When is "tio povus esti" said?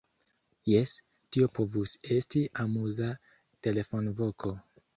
1.37-2.43